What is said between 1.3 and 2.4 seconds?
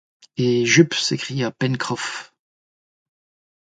Pencroff